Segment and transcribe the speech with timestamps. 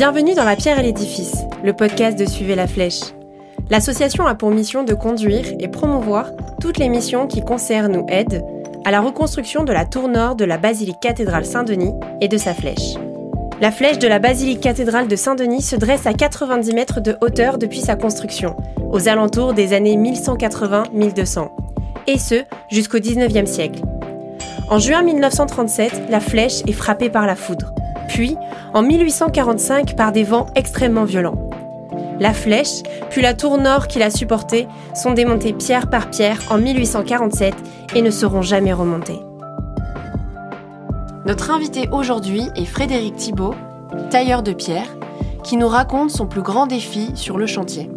[0.00, 3.02] Bienvenue dans La Pierre et l'Édifice, le podcast de Suivez la Flèche.
[3.68, 8.42] L'association a pour mission de conduire et promouvoir toutes les missions qui concernent ou aident
[8.86, 11.92] à la reconstruction de la tour nord de la basilique cathédrale Saint-Denis
[12.22, 12.94] et de sa flèche.
[13.60, 17.58] La flèche de la basilique cathédrale de Saint-Denis se dresse à 90 mètres de hauteur
[17.58, 18.56] depuis sa construction,
[18.90, 21.50] aux alentours des années 1180-1200,
[22.06, 22.36] et ce
[22.70, 23.82] jusqu'au 19e siècle.
[24.70, 27.74] En juin 1937, la flèche est frappée par la foudre
[28.10, 28.36] puis
[28.74, 31.48] en 1845 par des vents extrêmement violents.
[32.18, 36.58] La flèche, puis la tour nord qui l'a supportée, sont démontées pierre par pierre en
[36.58, 37.54] 1847
[37.94, 39.20] et ne seront jamais remontées.
[41.24, 43.54] Notre invité aujourd'hui est Frédéric Thibault,
[44.10, 44.96] tailleur de pierre,
[45.44, 47.88] qui nous raconte son plus grand défi sur le chantier.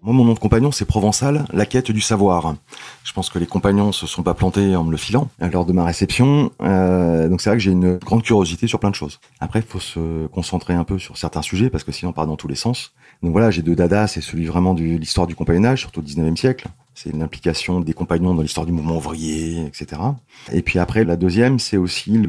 [0.00, 2.54] Moi, mon nom de compagnon, c'est Provençal, la quête du savoir.
[3.02, 5.72] Je pense que les compagnons se sont pas plantés en me le filant lors de
[5.72, 6.52] ma réception.
[6.62, 9.18] Euh, donc c'est vrai que j'ai une grande curiosité sur plein de choses.
[9.40, 12.28] Après, il faut se concentrer un peu sur certains sujets parce que sinon on part
[12.28, 12.92] dans tous les sens.
[13.24, 16.36] Donc voilà, j'ai deux dadas, c'est celui vraiment de l'histoire du compagnonnage, surtout au 19e
[16.36, 16.68] siècle.
[16.94, 20.00] C'est l'implication des compagnons dans l'histoire du mouvement ouvrier, etc.
[20.52, 22.22] Et puis après, la deuxième, c'est aussi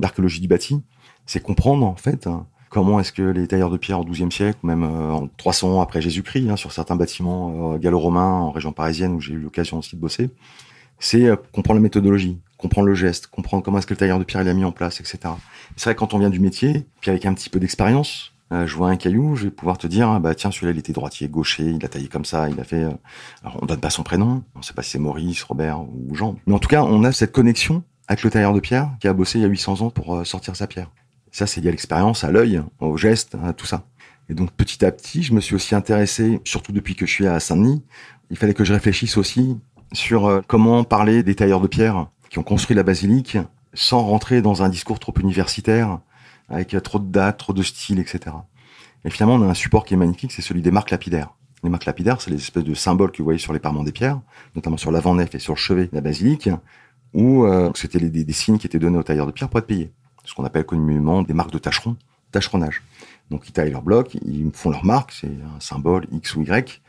[0.00, 0.80] l'archéologie du bâti.
[1.26, 2.28] C'est comprendre, en fait,
[2.74, 5.76] comment est-ce que les tailleurs de pierre au XIIe siècle, ou même euh, en 300
[5.76, 9.38] ans après Jésus-Christ, hein, sur certains bâtiments euh, gallo-romains en région parisienne où j'ai eu
[9.38, 10.30] l'occasion aussi de bosser,
[10.98, 14.24] c'est euh, comprendre la méthodologie, comprendre le geste, comprendre comment est-ce que le tailleur de
[14.24, 15.18] pierre il a mis en place, etc.
[15.76, 18.88] C'est vrai quand on vient du métier, puis avec un petit peu d'expérience, je vois
[18.88, 21.64] un caillou, je vais pouvoir te dire, ah, bah tiens, celui-là il était droitier, gaucher,
[21.64, 22.84] il a taillé comme ça, il a fait.
[23.42, 26.36] Alors on donne pas son prénom, on sait pas si c'est Maurice, Robert ou Jean,
[26.46, 29.12] mais en tout cas on a cette connexion avec le tailleur de pierre qui a
[29.12, 30.90] bossé il y a 800 ans pour sortir sa pierre.
[31.34, 33.88] Ça, c'est lié à l'expérience, à l'œil, au geste, à tout ça.
[34.28, 37.26] Et donc, petit à petit, je me suis aussi intéressé, surtout depuis que je suis
[37.26, 37.82] à Saint-Denis,
[38.30, 39.58] il fallait que je réfléchisse aussi
[39.92, 43.36] sur euh, comment parler des tailleurs de pierre qui ont construit la basilique
[43.72, 45.98] sans rentrer dans un discours trop universitaire,
[46.48, 48.36] avec trop de dates, trop de styles, etc.
[49.04, 51.34] Et finalement, on a un support qui est magnifique, c'est celui des marques lapidaires.
[51.64, 53.90] Les marques lapidaires, c'est les espèces de symboles que vous voyez sur les parements des
[53.90, 54.20] pierres,
[54.54, 56.48] notamment sur l'avant-nef et sur le chevet de la basilique,
[57.12, 59.66] où euh, c'était des, des, signes qui étaient donnés aux tailleurs de pierre pour être
[59.66, 59.92] payés
[60.24, 61.96] ce qu'on appelle communément des marques de tâcheron,
[62.32, 62.82] tâcheronnage.
[63.30, 66.82] Donc ils taillent leur bloc, ils font leur marque, c'est un symbole X ou Y.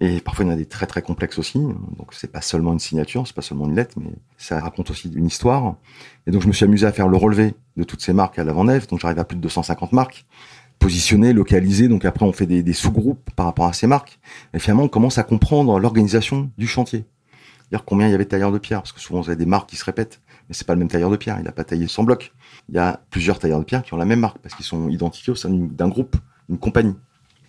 [0.00, 1.58] Et parfois il y en a des très très complexes aussi.
[1.58, 5.10] Donc c'est pas seulement une signature, c'est pas seulement une lettre, mais ça raconte aussi
[5.14, 5.76] une histoire.
[6.26, 8.44] Et donc je me suis amusé à faire le relevé de toutes ces marques à
[8.44, 8.86] l'avant-nef.
[8.88, 10.26] Donc j'arrive à plus de 250 marques
[10.78, 11.88] positionnées, localisées.
[11.88, 14.18] Donc après on fait des, des sous-groupes par rapport à ces marques.
[14.52, 17.04] Et finalement on commence à comprendre l'organisation du chantier.
[17.70, 19.46] Dire combien il y avait de tailleurs de pierre, parce que souvent vous avez des
[19.46, 21.38] marques qui se répètent, mais c'est pas le même tailleur de pierre.
[21.38, 22.32] Il n'a pas taillé 100 blocs
[22.68, 24.88] il y a plusieurs tailleurs de pierre qui ont la même marque parce qu'ils sont
[24.88, 26.16] identifiés au sein d'un groupe,
[26.48, 26.94] une compagnie.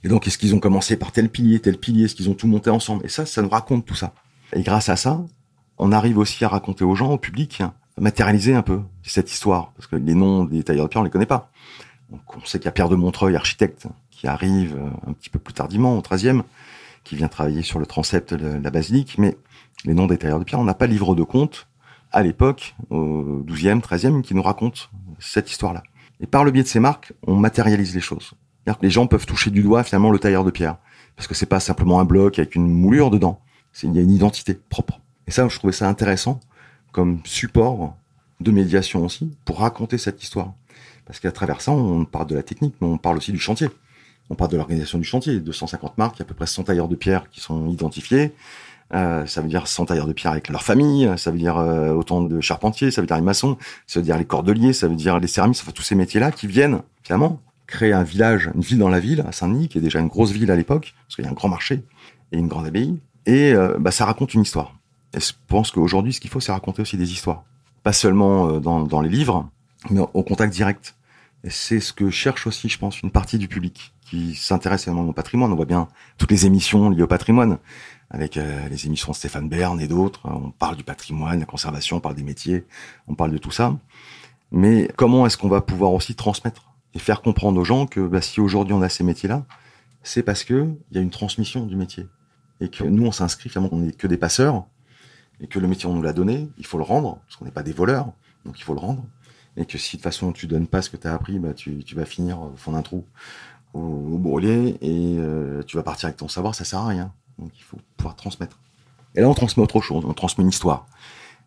[0.03, 2.47] Et donc, est-ce qu'ils ont commencé par tel pilier, tel pilier, est-ce qu'ils ont tout
[2.47, 3.05] monté ensemble?
[3.05, 4.13] Et ça, ça nous raconte tout ça.
[4.53, 5.19] Et grâce à ça,
[5.77, 9.71] on arrive aussi à raconter aux gens, au public, à matérialiser un peu cette histoire.
[9.75, 11.49] Parce que les noms des tailleurs de pierre, on les connaît pas.
[12.11, 15.31] Donc, on sait qu'il y a Pierre de Montreuil, architecte, qui arrive euh, un petit
[15.31, 16.43] peu plus tardivement, au 13e,
[17.03, 19.17] qui vient travailler sur le transept de la basilique.
[19.17, 19.35] Mais
[19.85, 21.67] les noms des tailleurs de pierre, on n'a pas livre de compte
[22.11, 24.89] à l'époque, au 12e, 13e, qui nous raconte
[25.19, 25.83] cette histoire-là.
[26.19, 28.33] Et par le biais de ces marques, on matérialise les choses.
[28.81, 30.77] les gens peuvent toucher du doigt finalement le tailleur de pierre,
[31.15, 33.41] parce que c'est pas simplement un bloc avec une moulure dedans.
[33.83, 35.01] Il y a une identité propre.
[35.27, 36.39] Et ça, je trouvais ça intéressant
[36.91, 37.95] comme support
[38.39, 40.53] de médiation aussi pour raconter cette histoire.
[41.05, 43.67] Parce qu'à travers ça, on parle de la technique, mais on parle aussi du chantier.
[44.29, 45.39] On parle de l'organisation du chantier.
[45.39, 48.33] 250 marques, il y a à peu près 100 tailleurs de pierre qui sont identifiés.
[48.93, 51.91] Euh, ça veut dire 100 tailleurs de pierre avec leur famille, ça veut dire euh,
[51.91, 53.57] autant de charpentiers, ça veut dire les maçons,
[53.87, 56.45] ça veut dire les cordeliers, ça veut dire les céramistes, enfin tous ces métiers-là qui
[56.45, 59.99] viennent finalement créer un village, une ville dans la ville, à Saint-Denis, qui est déjà
[59.99, 61.83] une grosse ville à l'époque, parce qu'il y a un grand marché
[62.31, 64.75] et une grande abbaye, et euh, bah, ça raconte une histoire.
[65.15, 67.43] Et je pense qu'aujourd'hui, ce qu'il faut, c'est raconter aussi des histoires.
[67.81, 69.49] Pas seulement dans, dans les livres,
[69.89, 70.95] mais au contact direct.
[71.47, 75.13] C'est ce que cherche aussi, je pense, une partie du public qui s'intéresse énormément au
[75.13, 75.51] patrimoine.
[75.51, 75.87] On voit bien
[76.17, 77.57] toutes les émissions liées au patrimoine
[78.09, 80.21] avec euh, les émissions de Stéphane Bern et d'autres.
[80.25, 82.65] On parle du patrimoine, la conservation, on parle des métiers,
[83.07, 83.77] on parle de tout ça.
[84.51, 88.21] Mais comment est-ce qu'on va pouvoir aussi transmettre et faire comprendre aux gens que bah,
[88.21, 89.45] si aujourd'hui on a ces métiers-là,
[90.03, 92.07] c'est parce que il y a une transmission du métier
[92.61, 94.65] et que nous on s'inscrit finalement on n'est que des passeurs
[95.41, 97.51] et que le métier on nous l'a donné, il faut le rendre parce qu'on n'est
[97.51, 98.13] pas des voleurs,
[98.45, 99.03] donc il faut le rendre
[99.57, 101.53] et que si de toute façon tu donnes pas ce que tu as appris, bah
[101.53, 103.05] tu, vas finir au fond d'un trou
[103.73, 107.11] au, au brûlé et euh, tu vas partir avec ton savoir, ça sert à rien.
[107.37, 107.79] Donc il faut
[108.13, 108.59] transmettre.
[109.15, 110.85] Et là, on transmet autre chose, on transmet une histoire.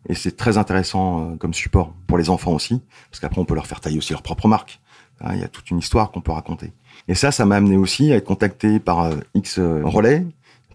[0.07, 3.55] Et c'est très intéressant euh, comme support pour les enfants aussi, parce qu'après, on peut
[3.55, 4.79] leur faire tailler aussi leur propre marque.
[5.21, 6.71] Hein, il y a toute une histoire qu'on peut raconter.
[7.07, 10.25] Et ça, ça m'a amené aussi à être contacté par euh, X euh, relais,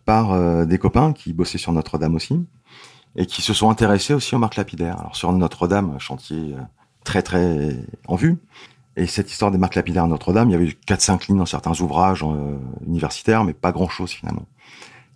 [0.04, 2.38] par des copains qui bossaient sur Notre-Dame aussi,
[3.16, 5.00] et qui se sont intéressés aussi aux marques lapidaires.
[5.00, 6.54] Alors sur Notre-Dame, chantier
[7.04, 7.74] très très
[8.06, 8.36] en vue,
[8.98, 11.80] Et cette histoire des marques lapidaires à Notre-Dame, il y avait 4-5 lignes dans certains
[11.80, 12.22] ouvrages
[12.86, 14.44] universitaires, mais pas grand-chose finalement.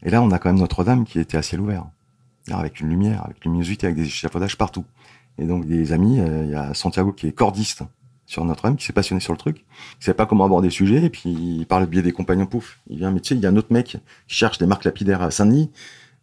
[0.03, 1.87] Et là, on a quand même Notre-Dame qui était à ciel ouvert,
[2.51, 4.85] avec une lumière, avec une luminosité, avec des échafaudages partout.
[5.39, 7.83] Et donc des amis, euh, il y a Santiago qui est cordiste
[8.27, 9.65] sur Notre-Dame, qui s'est passionné sur le truc,
[9.99, 12.79] qui savait pas comment aborder le sujet, et puis par le biais des compagnons, pouf,
[12.89, 14.85] il vient, mais tu sais, il y a un autre mec qui cherche des marques
[14.85, 15.71] lapidaires à Saint-Denis,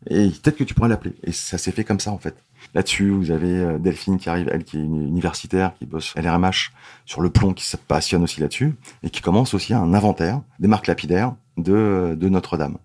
[0.08, 1.16] et peut-être que tu pourrais l'appeler.
[1.24, 2.36] Et ça s'est fait comme ça, en fait.
[2.76, 6.72] Là-dessus, vous avez euh, Delphine qui arrive, elle qui est universitaire, qui bosse LRMH
[7.06, 10.68] sur le plomb, qui se passionne aussi là-dessus, et qui commence aussi un inventaire des
[10.68, 12.78] marques lapidaires de Notre-Dame.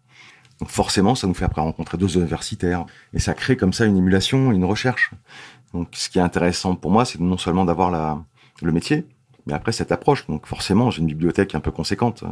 [0.61, 2.85] Donc forcément, ça nous fait après rencontrer d'autres universitaires,
[3.15, 5.11] et ça crée comme ça une émulation, une recherche.
[5.73, 8.25] Donc ce qui est intéressant pour moi, c'est non seulement d'avoir
[8.63, 9.07] le métier,
[9.51, 10.27] mais après cette approche.
[10.29, 12.29] Donc forcément, j'ai une bibliothèque un peu conséquente euh,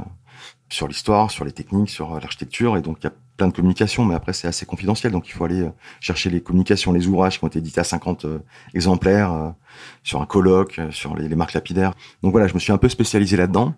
[0.68, 3.52] sur l'histoire, sur les techniques, sur euh, l'architecture, et donc il y a plein de
[3.52, 5.70] communications, mais après c'est assez confidentiel, donc il faut aller euh,
[6.00, 8.26] chercher les communications, les ouvrages qui ont été édités à 50
[8.74, 9.54] exemplaires,
[10.02, 11.92] sur un colloque, sur les, marques lapidaires.
[12.22, 13.74] Donc voilà, je me suis un peu spécialisé là-dedans,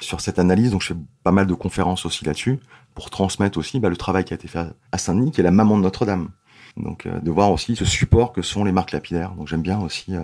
[0.00, 2.58] sur cette analyse, donc je fais pas mal de conférences aussi là-dessus,
[2.94, 5.50] pour transmettre aussi bah, le travail qui a été fait à Saint-Denis, qui est la
[5.50, 6.28] maman de Notre-Dame.
[6.78, 9.32] Donc de voir aussi ce support que sont les marques lapidaires.
[9.32, 10.14] Donc j'aime bien aussi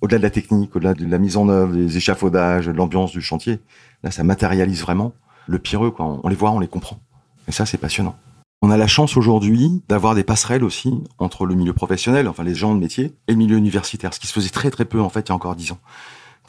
[0.00, 3.20] au-delà de la technique, au-delà de la mise en œuvre, des échafaudages, de l'ambiance du
[3.20, 3.60] chantier,
[4.02, 5.12] là, ça matérialise vraiment
[5.46, 6.20] le pireux, quoi.
[6.22, 7.00] On les voit, on les comprend.
[7.48, 8.16] Et ça, c'est passionnant.
[8.62, 12.54] On a la chance aujourd'hui d'avoir des passerelles aussi entre le milieu professionnel, enfin les
[12.54, 15.08] gens de métier, et le milieu universitaire, ce qui se faisait très très peu en
[15.08, 15.78] fait il y a encore dix ans.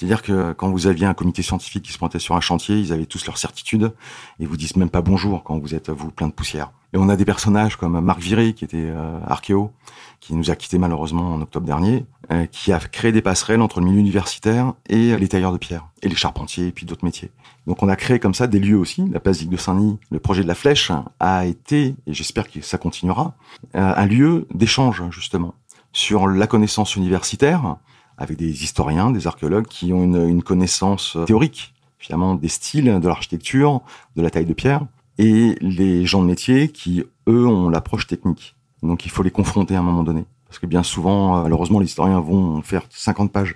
[0.02, 2.92] C'est-à-dire que quand vous aviez un comité scientifique qui se pointait sur un chantier, ils
[2.92, 3.94] avaient tous leurs certitudes
[4.40, 6.72] et vous disent même pas bonjour quand vous êtes vous plein de poussière.
[6.94, 9.72] Et on a des personnages comme Marc Viré qui était euh, archéo,
[10.20, 13.80] qui nous a quitté malheureusement en octobre dernier, euh, qui a créé des passerelles entre
[13.80, 17.30] le milieu universitaire et les tailleurs de pierre et les charpentiers et puis d'autres métiers.
[17.68, 19.08] Donc on a créé comme ça des lieux aussi.
[19.12, 22.80] La place de Saint-Denis, le projet de la Flèche a été, et j'espère que ça
[22.80, 23.36] continuera,
[23.76, 25.54] euh, un lieu d'échange justement
[25.94, 27.78] sur la connaissance universitaire
[28.22, 33.82] avec des historiens, des archéologues qui ont une, connaissance théorique finalement des styles de l'architecture,
[34.16, 34.86] de la taille de pierre,
[35.18, 38.56] et les gens de métier qui, eux, ont l'approche technique.
[38.82, 40.26] Donc il faut les confronter à un moment donné.
[40.48, 43.56] Parce que bien souvent, euh, malheureusement, les historiens vont faire 50 pages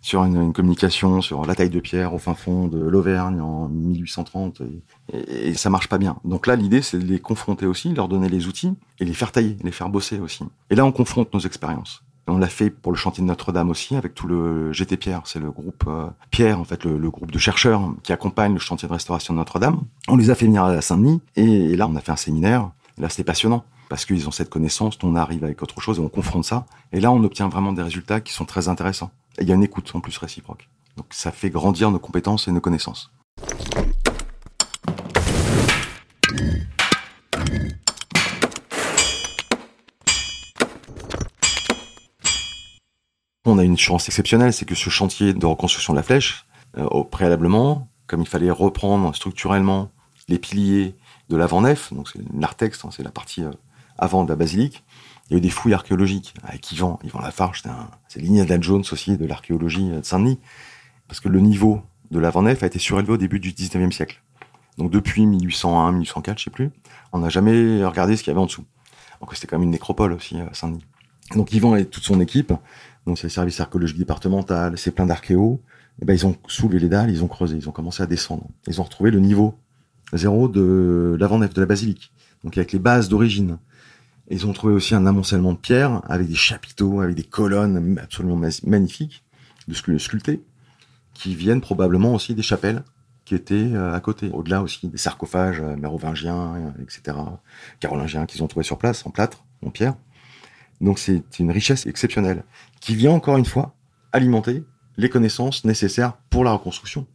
[0.00, 4.62] sur une, communication, sur la taille de pierre au fin fond de l'Auvergne en 1830,
[5.12, 6.16] et, et, ça marche pas bien.
[6.24, 9.30] Donc là, l'idée, c'est de les confronter aussi, leur donner les outils, et les faire
[9.30, 10.44] tailler, les faire bosser aussi.
[10.70, 12.02] Et là, on confronte nos expériences.
[12.28, 15.40] On l'a fait pour le chantier de Notre-Dame aussi, avec tout le GT Pierre, c'est
[15.40, 18.92] le groupe euh, Pierre, en fait, le, groupe de chercheurs qui accompagne le chantier de
[18.92, 19.80] restauration de Notre-Dame.
[20.08, 22.70] On les a fait venir à Saint-Denis, et, là, on a fait un séminaire.
[22.98, 26.08] là, c'était passionnant, parce qu'ils ont cette connaissance, on arrive avec autre chose, et on
[26.08, 26.64] confronte ça.
[26.92, 29.10] Et là, on obtient vraiment des résultats qui sont très intéressants.
[29.38, 30.68] Et il y a une écoute en plus réciproque.
[30.96, 33.10] Donc ça fait grandir nos compétences et nos connaissances.
[43.64, 46.46] Une chance exceptionnelle, c'est que ce chantier de reconstruction de la flèche,
[46.78, 49.90] euh, au préalablement, comme il fallait reprendre structurellement
[50.28, 50.94] les piliers
[51.28, 53.50] de l'avant-nef, donc c'est l'artex, hein, c'est la partie euh,
[53.98, 54.84] avant de la basilique,
[55.28, 57.62] il y a eu des fouilles archéologiques avec Yvan, Yvan Lafarge,
[58.08, 60.38] c'est l'Indiana Jones aussi de l'archéologie de Saint-Denis,
[61.08, 64.22] parce que le niveau de l'avant-nef a été surélevé au début du 19e siècle.
[64.78, 66.70] Donc depuis 1801, 1804, je sais plus,
[67.12, 68.64] on n'a jamais regardé ce qu'il y avait en dessous.
[69.20, 70.84] Donc c'était quand même une nécropole aussi à Saint-Denis.
[71.34, 72.52] Donc Yvan et toute son équipe
[73.06, 75.60] donc c'est le service archéologique départemental, c'est plein d'archéos,
[75.98, 78.06] et eh ben ils ont soulevé les dalles, ils ont creusé, ils ont commencé à
[78.06, 78.48] descendre.
[78.66, 79.58] Ils ont retrouvé le niveau
[80.12, 82.12] zéro de l'avant-nef de la basilique,
[82.44, 83.58] donc avec les bases d'origine.
[84.30, 88.40] Ils ont trouvé aussi un amoncellement de pierres avec des chapiteaux, avec des colonnes absolument
[88.64, 89.24] magnifiques,
[89.68, 90.42] de sculptés,
[91.14, 92.82] qui viennent probablement aussi des chapelles
[93.24, 94.30] qui étaient euh, à côté.
[94.32, 97.16] Au-delà aussi des sarcophages euh, mérovingiens, etc.,
[97.78, 99.94] carolingiens qu'ils ont trouvé sur place, en plâtre, en pierre.
[100.82, 102.44] Donc c'est une richesse exceptionnelle
[102.80, 103.74] qui vient encore une fois
[104.12, 104.64] alimenter
[104.98, 107.06] les connaissances nécessaires pour la reconstruction.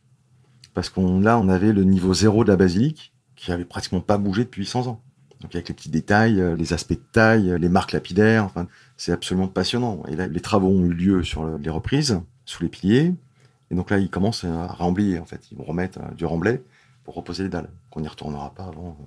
[0.73, 4.17] Parce qu'on là, on avait le niveau zéro de la basilique qui avait pratiquement pas
[4.17, 5.01] bougé depuis 800 ans.
[5.41, 9.11] Donc avec les petits détails, euh, les aspects de taille, les marques lapidaires, enfin, c'est
[9.11, 10.01] absolument passionnant.
[10.07, 13.13] Et là, les travaux ont eu lieu sur les reprises, sous les piliers.
[13.69, 15.51] Et donc là, ils commencent à rembler, en fait.
[15.51, 16.63] Ils vont remettre euh, du remblai
[17.03, 17.69] pour reposer les dalles.
[17.91, 19.03] Qu'on n'y retournera pas avant euh,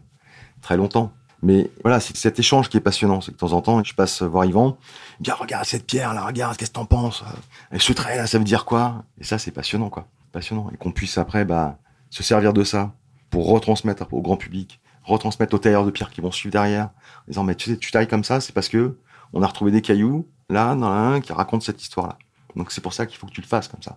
[0.61, 1.13] très longtemps.
[1.43, 3.21] Mais voilà, c'est cet échange qui est passionnant.
[3.21, 4.77] C'est que de temps en temps, je passe voir Yvan,
[5.21, 7.25] dit, ah, regarde cette pierre là, regarde, qu'est-ce que t'en penses
[7.73, 9.05] Et ce trait là, ça veut dire quoi?
[9.19, 10.07] Et ça, c'est passionnant, quoi.
[10.33, 10.71] Passionnant.
[10.73, 11.79] Et qu'on puisse après, bah,
[12.11, 12.93] se servir de ça
[13.31, 17.29] pour retransmettre au grand public, retransmettre aux tailleurs de pierre qui vont suivre derrière, en
[17.29, 18.99] disant, mais tu sais, tu tailles comme ça, c'est parce que
[19.33, 22.19] on a retrouvé des cailloux, là, dans un qui raconte cette histoire-là.
[22.57, 23.97] Donc c'est pour ça qu'il faut que tu le fasses comme ça.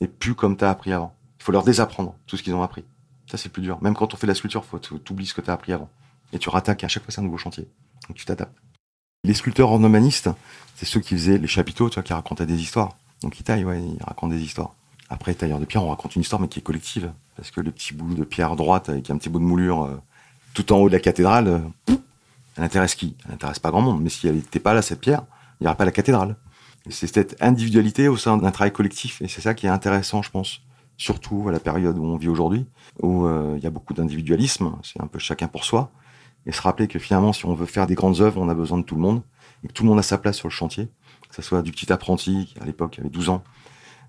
[0.00, 1.12] Et plus comme t'as appris avant.
[1.40, 2.84] Il faut leur désapprendre tout ce qu'ils ont appris.
[3.28, 3.78] Ça, c'est plus dur.
[3.82, 5.90] Même quand on fait la sculpture, faut t'oublies ce que t'as appris avant
[6.32, 7.68] et tu rattaques à chaque fois c'est un nouveau chantier.
[8.08, 8.56] Donc tu t'adaptes.
[9.24, 10.30] Les sculpteurs ornomanistes,
[10.76, 12.96] c'est ceux qui faisaient les chapiteaux, tu vois, qui racontaient des histoires.
[13.22, 14.74] Donc ils taillent, ouais, ils racontent des histoires.
[15.10, 17.12] Après, tailleur de pierre, on raconte une histoire, mais qui est collective.
[17.36, 19.96] Parce que le petit bout de pierre droite avec un petit bout de moulure euh,
[20.54, 21.94] tout en haut de la cathédrale, euh,
[22.56, 23.16] elle intéresse qui?
[23.26, 24.02] Elle intéresse pas grand monde.
[24.02, 25.22] Mais si elle n'était pas là, cette pierre,
[25.60, 26.36] il n'y aurait pas la cathédrale.
[26.90, 29.22] C'est cette individualité au sein d'un travail collectif.
[29.22, 30.60] Et c'est ça qui est intéressant, je pense.
[30.96, 32.66] Surtout à la période où on vit aujourd'hui,
[33.00, 34.76] où euh, il y a beaucoup d'individualisme.
[34.82, 35.90] C'est un peu chacun pour soi.
[36.48, 38.78] Et se rappeler que finalement, si on veut faire des grandes œuvres, on a besoin
[38.78, 39.22] de tout le monde.
[39.62, 40.88] Et que tout le monde a sa place sur le chantier.
[41.28, 43.44] Que ce soit du petit apprenti, à l'époque avait 12 ans,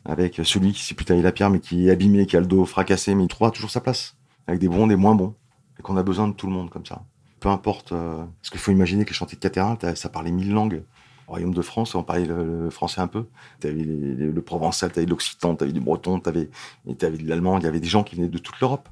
[0.05, 2.45] avec celui qui sait plus tailler la pierre, mais qui est abîmé, qui a le
[2.45, 4.15] dos fracassé, mais il trouvera toujours sa place.
[4.47, 5.35] Avec des bons, des moins bons.
[5.77, 7.03] Et qu'on a besoin de tout le monde comme ça.
[7.41, 7.91] Peu importe.
[7.91, 10.83] Euh, parce qu'il faut imaginer que les chantiers de cathédrale, ça parlait mille langues.
[11.27, 13.25] Au royaume de France, on parlait le, français un peu.
[13.59, 16.49] T'avais le provençal, t'avais l'occitan, t'avais du breton, t'avais,
[16.87, 17.57] avais de l'allemand.
[17.59, 18.89] Il y avait des gens qui venaient de toute l'Europe.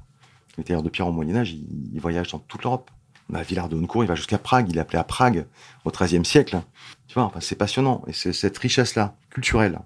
[0.58, 2.90] Les tailleurs de pierre au Moyen-Âge, ils, voyagent dans toute l'Europe.
[3.28, 4.70] Bah, Villard de Honnecourt, il va jusqu'à Prague.
[4.70, 5.46] Il est appelé à Prague
[5.84, 6.60] au XIIIe siècle.
[7.06, 8.02] Tu vois, enfin, c'est passionnant.
[8.06, 9.78] Et c'est cette richesse-là, culturelle,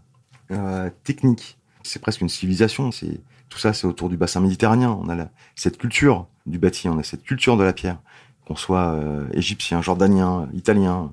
[0.51, 1.59] euh, technique.
[1.83, 2.93] C'est presque une civilisation.
[2.93, 4.99] C'est tout ça, c'est autour du bassin méditerranéen.
[5.03, 7.99] On a cette culture du bâti, on a cette culture de la pierre,
[8.47, 11.13] qu'on soit euh, égyptien, jordanien, italien.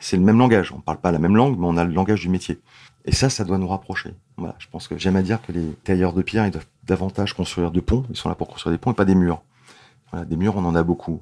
[0.00, 0.72] C'est le même langage.
[0.72, 2.58] On parle pas la même langue, mais on a le langage du métier.
[3.04, 4.14] Et ça, ça doit nous rapprocher.
[4.36, 7.34] Voilà, je pense que j'aime à dire que les tailleurs de pierre, ils doivent davantage
[7.34, 8.04] construire de ponts.
[8.10, 9.42] Ils sont là pour construire des ponts et pas des murs.
[10.10, 11.20] Voilà, des murs, on en a beaucoup.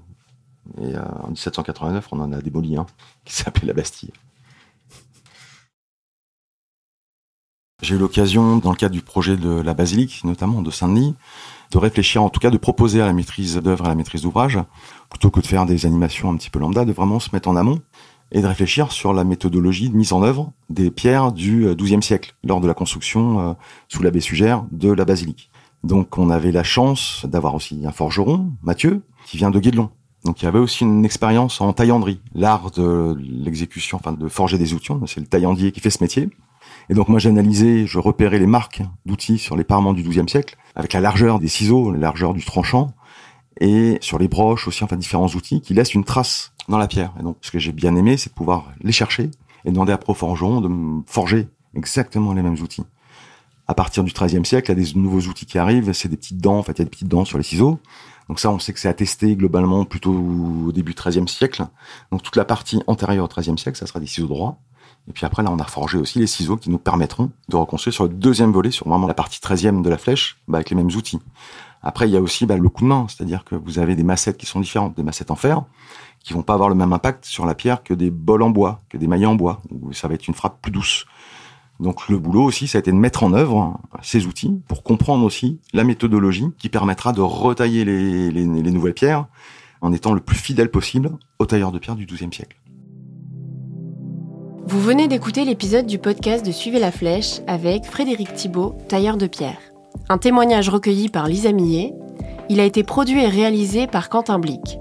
[0.81, 2.87] Et euh, en 1789, on en a démoli un
[3.25, 4.13] qui s'appelait la Bastille.
[7.83, 11.15] J'ai eu l'occasion, dans le cadre du projet de la basilique, notamment de Saint-Denis,
[11.71, 14.23] de réfléchir, en tout cas de proposer à la maîtrise d'œuvre et à la maîtrise
[14.23, 14.59] d'ouvrage,
[15.11, 17.57] plutôt que de faire des animations un petit peu lambda, de vraiment se mettre en
[17.57, 17.83] amont
[18.33, 22.35] et de réfléchir sur la méthodologie de mise en œuvre des pierres du XIIe siècle,
[22.43, 23.53] lors de la construction euh,
[23.89, 25.51] sous l'abbé Sugère de la basilique.
[25.83, 29.91] Donc on avait la chance d'avoir aussi un forgeron, Mathieu, qui vient de Guédelon.
[30.25, 34.57] Donc il y avait aussi une expérience en taillanderie, l'art de l'exécution, enfin de forger
[34.57, 34.93] des outils.
[35.07, 36.31] C'est le taillandier qui fait ce métier.
[36.89, 40.57] Et donc moi j'analysais, je repérais les marques d'outils sur les parements du XIIe siècle,
[40.75, 42.95] avec la largeur des ciseaux, la largeur du tranchant,
[43.61, 47.13] et sur les broches aussi, enfin différents outils qui laissent une trace dans la pierre.
[47.21, 49.31] Et donc ce que j'ai bien aimé, c'est pouvoir les chercher
[49.65, 52.85] et demander à Pro Forgeron de me forger exactement les mêmes outils.
[53.67, 56.19] À partir du XIIIe siècle, il y a des nouveaux outils qui arrivent, c'est des
[56.19, 57.79] petites dents, en fait il y a des petites dents sur les ciseaux.
[58.29, 61.65] Donc ça, on sait que c'est attesté globalement plutôt au début XIIIe siècle.
[62.11, 64.59] Donc toute la partie antérieure au XIIIe siècle, ça sera des ciseaux droits.
[65.09, 67.93] Et puis après, là, on a forgé aussi les ciseaux qui nous permettront de reconstruire
[67.93, 70.77] sur le deuxième volet, sur vraiment la partie 13e de la flèche, bah, avec les
[70.77, 71.21] mêmes outils.
[71.83, 74.03] Après, il y a aussi bah, le coup de main, c'est-à-dire que vous avez des
[74.03, 75.63] massettes qui sont différentes, des massettes en fer,
[76.21, 78.81] qui vont pas avoir le même impact sur la pierre que des bols en bois,
[78.89, 81.05] que des maillets en bois, où ça va être une frappe plus douce.
[81.81, 85.25] Donc le boulot aussi, ça a été de mettre en œuvre ces outils pour comprendre
[85.25, 89.27] aussi la méthodologie qui permettra de retailler les, les, les nouvelles pierres
[89.81, 92.57] en étant le plus fidèle possible aux tailleurs de pierre du XIIe siècle.
[94.67, 99.27] Vous venez d'écouter l'épisode du podcast de Suivez la Flèche avec Frédéric Thibault, tailleur de
[99.27, 99.59] pierre.
[100.09, 101.93] Un témoignage recueilli par Lisa Millet.
[102.49, 104.79] Il a été produit et réalisé par Quentin Blic.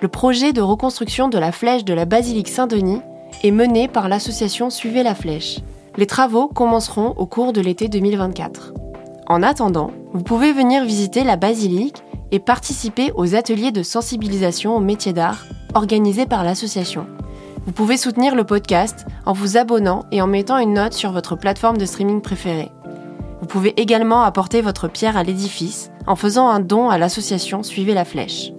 [0.00, 3.02] Le projet de reconstruction de la flèche de la basilique Saint-Denis
[3.42, 5.58] est mené par l'association Suivez la Flèche.
[6.00, 8.72] Les travaux commenceront au cours de l'été 2024.
[9.26, 14.80] En attendant, vous pouvez venir visiter la basilique et participer aux ateliers de sensibilisation au
[14.80, 17.06] métier d'art organisés par l'association.
[17.66, 21.36] Vous pouvez soutenir le podcast en vous abonnant et en mettant une note sur votre
[21.36, 22.72] plateforme de streaming préférée.
[23.42, 27.92] Vous pouvez également apporter votre pierre à l'édifice en faisant un don à l'association Suivez
[27.92, 28.52] la Flèche.